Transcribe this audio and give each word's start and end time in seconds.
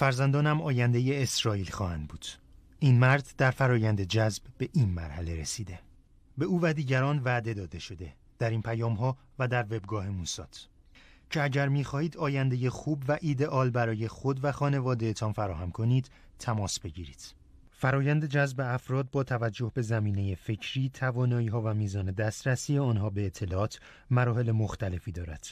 فرزندانم 0.00 0.62
آینده 0.62 1.18
اسرائیل 1.22 1.70
خواهند 1.70 2.08
بود. 2.08 2.26
این 2.78 2.98
مرد 2.98 3.34
در 3.38 3.50
فرایند 3.50 4.02
جذب 4.02 4.42
به 4.58 4.68
این 4.72 4.88
مرحله 4.88 5.40
رسیده. 5.40 5.78
به 6.38 6.44
او 6.44 6.60
و 6.62 6.72
دیگران 6.72 7.18
وعده 7.18 7.54
داده 7.54 7.78
شده 7.78 8.12
در 8.38 8.50
این 8.50 8.62
پیام 8.62 8.94
ها 8.94 9.16
و 9.38 9.48
در 9.48 9.62
وبگاه 9.62 10.08
موسات 10.08 10.68
که 11.30 11.42
اگر 11.42 11.68
می‌خواهید 11.68 12.16
آینده 12.16 12.70
خوب 12.70 13.04
و 13.08 13.18
ایدئال 13.20 13.70
برای 13.70 14.08
خود 14.08 14.44
و 14.44 14.52
خانوادهتان 14.52 15.32
فراهم 15.32 15.70
کنید 15.70 16.10
تماس 16.38 16.80
بگیرید. 16.80 17.34
فرایند 17.70 18.26
جذب 18.26 18.60
افراد 18.60 19.10
با 19.10 19.24
توجه 19.24 19.72
به 19.74 19.82
زمینه 19.82 20.34
فکری، 20.34 20.90
توانایی 20.94 21.48
ها 21.48 21.62
و 21.62 21.74
میزان 21.74 22.10
دسترسی 22.10 22.78
آنها 22.78 23.10
به 23.10 23.26
اطلاعات 23.26 23.80
مراحل 24.10 24.52
مختلفی 24.52 25.12
دارد. 25.12 25.46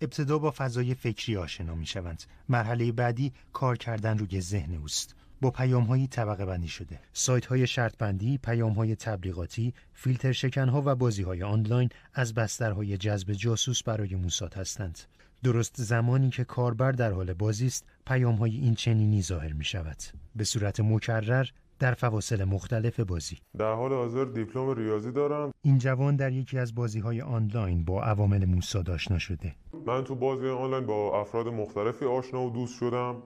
ابتدا 0.00 0.38
با 0.38 0.54
فضای 0.56 0.94
فکری 0.94 1.36
آشنا 1.36 1.74
می 1.74 1.86
شوند. 1.86 2.22
مرحله 2.48 2.92
بعدی 2.92 3.32
کار 3.52 3.76
کردن 3.76 4.18
روی 4.18 4.40
ذهن 4.40 4.74
اوست. 4.74 5.14
با 5.40 5.50
پیام 5.50 5.84
های 5.84 6.06
طبقه 6.06 6.44
بندی 6.46 6.68
شده. 6.68 7.00
سایت 7.12 7.46
های 7.46 7.66
شرط 7.66 7.96
بندی، 7.96 8.38
پیام 8.38 8.72
های 8.72 8.96
تبلیغاتی، 8.96 9.74
فیلتر 9.94 10.32
شکن 10.32 10.68
ها 10.68 10.82
و 10.86 10.94
بازی 10.94 11.22
های 11.22 11.42
آنلاین 11.42 11.88
از 12.14 12.34
بسترهای 12.34 12.96
جذب 12.96 13.32
جاسوس 13.32 13.82
برای 13.82 14.14
موساد 14.14 14.54
هستند. 14.54 14.98
درست 15.42 15.82
زمانی 15.82 16.30
که 16.30 16.44
کاربر 16.44 16.92
در 16.92 17.12
حال 17.12 17.32
بازی 17.32 17.66
است، 17.66 17.84
پیام 18.06 18.34
های 18.34 18.56
این 18.56 18.74
چنینی 18.74 19.22
ظاهر 19.22 19.52
می 19.52 19.64
شود. 19.64 19.96
به 20.36 20.44
صورت 20.44 20.80
مکرر 20.80 21.46
در 21.78 21.94
فواصل 21.94 22.44
مختلف 22.44 23.00
بازی. 23.00 23.38
در 23.58 23.72
حال 23.72 23.92
حاضر 23.92 24.24
دیپلم 24.24 24.70
ریاضی 24.70 25.12
دارم. 25.12 25.52
این 25.62 25.78
جوان 25.78 26.16
در 26.16 26.32
یکی 26.32 26.58
از 26.58 26.74
بازی 26.74 27.00
های 27.00 27.20
آنلاین 27.20 27.84
با 27.84 28.02
عوامل 28.02 28.44
موساد 28.44 28.90
آشنا 28.90 29.18
شده. 29.18 29.54
من 29.86 30.04
تو 30.04 30.14
بازی 30.14 30.48
آنلاین 30.48 30.86
با 30.86 31.20
افراد 31.20 31.48
مختلفی 31.48 32.04
آشنا 32.04 32.46
و 32.46 32.50
دوست 32.50 32.78
شدم 32.78 33.22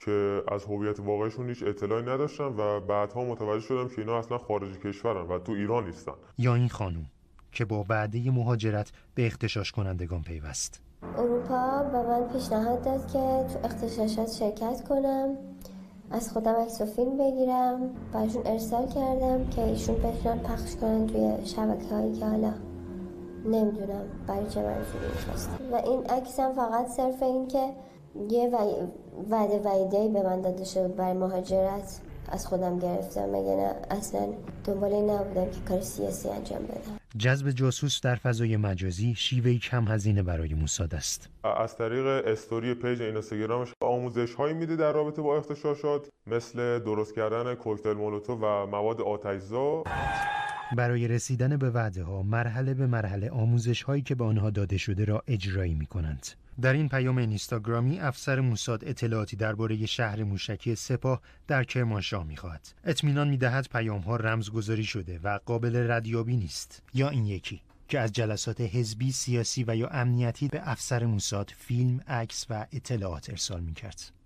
که 0.00 0.42
از 0.48 0.64
هویت 0.64 1.00
واقعیشون 1.00 1.48
هیچ 1.48 1.62
اطلاعی 1.62 2.02
نداشتم 2.02 2.54
و 2.58 2.80
بعدها 2.80 3.24
متوجه 3.24 3.66
شدم 3.66 3.88
که 3.88 3.98
اینا 3.98 4.18
اصلا 4.18 4.38
خارج 4.38 4.78
کشورن 4.78 5.26
و 5.26 5.38
تو 5.38 5.52
ایران 5.52 5.86
نیستن. 5.86 6.12
یا 6.38 6.54
این 6.54 6.68
خانم 6.68 7.06
که 7.52 7.64
با 7.64 7.86
وعده 7.88 8.30
مهاجرت 8.30 8.92
به 9.14 9.26
اختشاش 9.26 9.72
کنندگان 9.72 10.22
پیوست. 10.22 10.80
اروپا 11.02 11.82
به 11.82 12.02
من 12.08 12.28
پیشنهاد 12.32 12.84
داد 12.84 13.06
که 13.06 13.52
تو 13.52 13.58
اختشاشات 13.64 14.30
شرکت 14.30 14.88
کنم. 14.88 15.36
از 16.10 16.32
خودم 16.32 16.52
عکس 16.52 16.80
و 16.80 16.84
فیلم 16.84 17.18
بگیرم. 17.18 17.90
براشون 18.12 18.42
ارسال 18.46 18.86
کردم 18.86 19.48
که 19.48 19.64
ایشون 19.64 19.94
بتونن 19.96 20.38
پخش 20.38 20.76
کنن 20.76 21.06
توی 21.06 21.46
شبکه 21.46 21.94
هایی 21.94 22.12
که 22.12 22.26
حالا 22.26 22.52
نمی‌دونم 23.44 24.02
برای 24.26 24.46
چه 24.48 24.62
منظوری 24.62 25.06
می‌خواست 25.12 25.50
و 25.72 25.76
این 25.76 26.04
عکسم 26.06 26.52
فقط 26.52 26.88
صرف 26.88 27.22
این 27.22 27.48
که 27.48 27.70
یه 28.30 28.48
وعده 29.30 29.58
وعیده 29.58 30.08
به 30.08 30.22
من 30.22 30.40
داده 30.40 30.64
شد 30.64 30.96
برای 30.96 31.12
مهاجرت 31.12 32.00
از 32.28 32.46
خودم 32.46 32.78
گرفتم. 32.78 33.30
مگه 33.30 33.56
نه؟ 33.56 33.74
اصلا 33.90 34.20
دنبال 34.64 34.94
نبودم 34.94 35.44
که 35.44 35.60
کار 35.68 35.80
سیاسی 35.80 36.28
انجام 36.28 36.62
بدم. 36.62 36.97
جذب 37.16 37.50
جاسوس 37.50 38.00
در 38.00 38.14
فضای 38.14 38.56
مجازی 38.56 39.14
شیوهی 39.14 39.58
کم 39.58 39.88
هزینه 39.88 40.22
برای 40.22 40.54
موساد 40.54 40.94
است 40.94 41.28
از 41.44 41.76
طریق 41.76 42.06
استوری 42.06 42.74
پیج 42.74 43.02
اینستاگرامش 43.02 43.72
آموزش 43.80 44.34
هایی 44.34 44.54
میده 44.54 44.76
در 44.76 44.92
رابطه 44.92 45.22
با 45.22 45.36
اختشاشات 45.36 46.08
مثل 46.26 46.78
درست 46.78 47.14
کردن 47.14 47.54
کوکتل 47.54 47.92
مولوتو 47.92 48.34
و 48.34 48.66
مواد 48.66 49.00
آتشزا. 49.00 49.82
برای 50.76 51.08
رسیدن 51.08 51.56
به 51.56 51.70
وعده 51.70 52.02
ها 52.04 52.22
مرحله 52.22 52.74
به 52.74 52.86
مرحله 52.86 53.30
آموزش 53.30 53.82
هایی 53.82 54.02
که 54.02 54.14
به 54.14 54.24
آنها 54.24 54.50
داده 54.50 54.78
شده 54.78 55.04
را 55.04 55.22
اجرایی 55.26 55.74
می 55.74 55.86
کنند. 55.86 56.26
در 56.60 56.72
این 56.72 56.88
پیام 56.88 57.18
اینستاگرامی 57.18 58.00
افسر 58.00 58.40
موساد 58.40 58.84
اطلاعاتی 58.84 59.36
درباره 59.36 59.86
شهر 59.86 60.22
موشکی 60.22 60.74
سپاه 60.74 61.20
در 61.46 61.64
کرمانشاه 61.64 62.24
می‌خواهد. 62.24 62.68
اطمینان 62.84 63.28
می‌دهد 63.28 63.68
پیام 63.72 64.00
ها 64.00 64.16
رمزگذاری 64.16 64.84
شده 64.84 65.20
و 65.24 65.38
قابل 65.46 65.90
ردیابی 65.90 66.36
نیست. 66.36 66.82
یا 66.94 67.08
این 67.08 67.26
یکی 67.26 67.60
که 67.88 68.00
از 68.00 68.12
جلسات 68.12 68.60
حزبی 68.60 69.12
سیاسی 69.12 69.64
و 69.68 69.76
یا 69.76 69.88
امنیتی 69.88 70.48
به 70.48 70.70
افسر 70.70 71.06
موساد 71.06 71.52
فیلم 71.58 72.00
عکس 72.08 72.46
و 72.50 72.66
اطلاعات 72.72 73.30
ارسال 73.30 73.60
می‌کرد. 73.60 74.17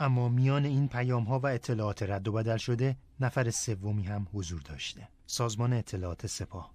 اما 0.00 0.28
میان 0.28 0.64
این 0.64 0.88
پیام 0.88 1.24
ها 1.24 1.38
و 1.38 1.46
اطلاعات 1.46 2.02
رد 2.02 2.28
و 2.28 2.32
بدل 2.32 2.56
شده 2.56 2.96
نفر 3.20 3.50
سومی 3.50 4.02
هم 4.02 4.26
حضور 4.34 4.60
داشته. 4.60 5.08
سازمان 5.26 5.72
اطلاعات 5.72 6.26
سپاه. 6.26 6.70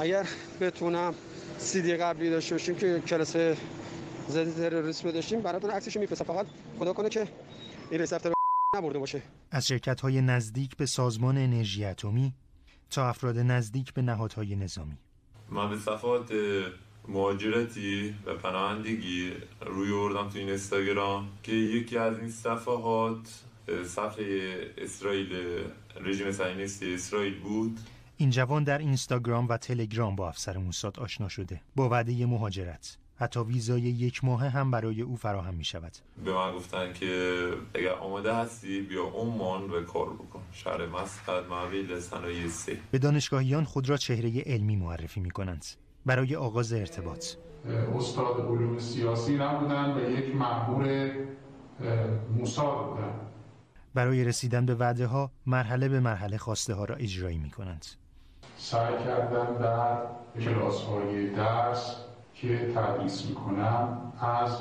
اگر 0.00 0.28
بتونم 0.60 1.14
سیدی 1.58 1.96
قبلی 1.96 2.30
داشته 2.30 2.54
باشیم 2.54 2.74
که 2.74 3.00
کلاس 3.00 3.36
ضد 4.28 4.56
تروریسم 4.56 5.10
داشتیم 5.10 5.40
براتون 5.40 5.70
عکسشو 5.70 6.00
میفرستم. 6.00 6.24
فقط 6.24 6.46
خدا 6.78 6.92
کنه 6.92 7.08
که 7.08 7.28
این 7.90 8.00
رئیس 8.00 8.12
نبرده 8.76 8.98
باشه. 8.98 9.22
از 9.50 9.66
شرکت 9.66 10.00
های 10.00 10.20
نزدیک 10.20 10.76
به 10.76 10.86
سازمان 10.86 11.38
انرژی 11.38 11.84
اتمی 11.84 12.34
تا 12.90 13.08
افراد 13.08 13.38
نزدیک 13.38 13.94
به 13.94 14.02
نهادهای 14.02 14.56
نظامی. 14.56 14.98
من 15.48 15.70
به 15.70 15.76
صفات 15.76 16.32
مهاجرتی 17.08 18.14
و 18.26 18.34
پناهندگی 18.34 19.32
روی 19.66 19.92
آوردم 19.92 20.28
تو 20.28 20.38
این 20.38 20.48
اینستاگرام 20.48 21.28
که 21.42 21.52
یکی 21.52 21.98
از 21.98 22.18
این 22.18 22.30
صفحات 22.30 23.42
صفحه 23.84 24.56
اسرائیل 24.78 25.28
رژیم 26.00 26.32
صهیونیستی 26.32 26.94
اسرائیل 26.94 27.38
بود. 27.40 27.80
این 28.16 28.30
جوان 28.30 28.64
در 28.64 28.78
اینستاگرام 28.78 29.48
و 29.48 29.56
تلگرام 29.56 30.16
با 30.16 30.28
افسر 30.28 30.56
موساد 30.56 31.00
آشنا 31.00 31.28
شده. 31.28 31.60
با 31.76 31.88
وعده 31.88 32.26
مهاجرت. 32.26 32.98
حتی 33.18 33.40
ویزای 33.40 33.80
یک 33.80 34.24
ماه 34.24 34.46
هم 34.48 34.70
برای 34.70 35.02
او 35.02 35.16
فراهم 35.16 35.54
می 35.54 35.64
شود. 35.64 35.92
به 36.24 36.32
من 36.32 36.52
گفتن 36.52 36.92
که 36.92 37.50
اگر 37.74 37.92
آماده 37.92 38.34
هستی 38.34 38.80
بیا 38.80 39.04
عمان 39.04 39.70
و 39.70 39.82
کار 39.82 40.12
بکن. 40.12 40.42
شهر 40.52 40.86
مسقط 40.86 41.44
محویل 41.50 42.00
صنایع 42.00 42.48
سه. 42.48 42.78
به 42.90 42.98
دانشگاهیان 42.98 43.64
خود 43.64 43.88
را 43.88 43.96
چهره 43.96 44.42
علمی 44.46 44.76
معرفی 44.76 45.20
می 45.20 45.30
کنند. 45.30 45.64
برای 46.06 46.36
آغاز 46.36 46.72
ارتباط. 46.72 47.26
استاد 47.96 48.40
علوم 48.40 48.78
سیاسی 48.78 49.36
نبودن 49.36 49.94
و 49.94 50.10
یک 50.10 50.36
مأمور 50.36 51.10
موساد 52.36 52.86
بودن. 52.86 53.12
برای 53.94 54.24
رسیدن 54.24 54.66
به 54.66 54.74
وعده 54.74 55.06
ها 55.06 55.30
مرحله 55.46 55.88
به 55.88 56.00
مرحله 56.00 56.36
خواسته 56.36 56.74
ها 56.74 56.84
را 56.84 56.94
اجرایی 56.94 57.38
می 57.38 57.50
کنند 57.50 57.86
سعی 58.58 59.04
کردن 59.04 59.54
در 59.62 59.98
کلاس 60.40 60.82
های 60.82 61.34
درس 61.34 61.96
که 62.34 62.72
تدریس 62.74 63.26
می‌کنم 63.26 64.12
از 64.20 64.58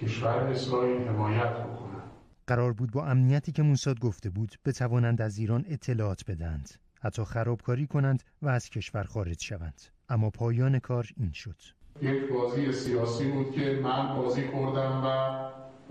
کشور 0.00 0.28
اسرائیل 0.28 1.08
حمایت 1.08 1.52
بکنم. 1.52 2.02
قرار 2.46 2.72
بود 2.72 2.90
با 2.90 3.06
امنیتی 3.06 3.52
که 3.52 3.62
موساد 3.62 4.00
گفته 4.00 4.30
بود 4.30 4.54
بتوانند 4.64 5.22
از 5.22 5.38
ایران 5.38 5.64
اطلاعات 5.68 6.30
بدهند. 6.30 6.70
حتی 7.00 7.24
خرابکاری 7.24 7.86
کنند 7.86 8.22
و 8.42 8.48
از 8.48 8.70
کشور 8.70 9.02
خارج 9.02 9.42
شوند. 9.42 9.80
اما 10.10 10.30
پایان 10.30 10.78
کار 10.78 11.06
این 11.16 11.32
شد. 11.32 11.56
یک 12.02 12.32
بازی 12.32 12.72
سیاسی 12.72 13.30
بود 13.30 13.52
که 13.52 13.80
من 13.82 14.16
بازی 14.16 14.42
کردم 14.42 15.02
و 15.04 15.40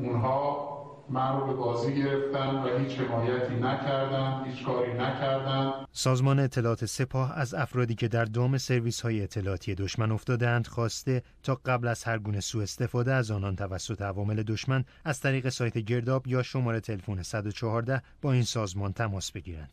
اونها 0.02 0.70
من 1.10 1.40
رو 1.40 1.48
به 1.48 1.54
بازی 1.54 1.96
گرفتن 1.96 2.56
و 2.56 2.78
هیچ 2.78 2.98
حمایتی 3.00 3.56
نکردن 3.56 4.44
هیچ 4.46 4.66
کاری 4.66 4.94
نکردن. 4.94 5.72
سازمان 5.92 6.40
اطلاعات 6.40 6.86
سپاه 6.86 7.38
از 7.38 7.54
افرادی 7.54 7.96
که 7.96 8.08
در 8.08 8.26
دام 8.26 8.58
سرویس 8.58 9.02
های 9.02 9.22
اطلاعاتی 9.24 9.76
دشمن 9.76 10.12
افتادند 10.12 10.68
خواسته 10.68 11.24
تا 11.44 11.62
قبل 11.66 11.88
از 11.88 12.04
هر 12.04 12.18
گونه 12.20 12.40
سوء 12.40 12.64
استفاده 12.64 13.14
از 13.14 13.32
آنان 13.32 13.56
توسط 13.56 14.02
عوامل 14.02 14.44
دشمن 14.44 14.86
از 15.06 15.20
طریق 15.20 15.50
سایت 15.50 15.78
گرداب 15.78 16.28
یا 16.28 16.44
شماره 16.44 16.80
تلفن 16.80 17.22
114 17.22 18.02
با 18.22 18.32
این 18.32 18.44
سازمان 18.44 18.94
تماس 18.94 19.32
بگیرند. 19.32 19.68